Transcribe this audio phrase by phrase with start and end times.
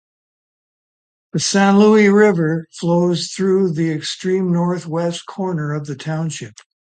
[1.33, 6.55] The Saint Louis River flows through the extreme northwest corner of the township.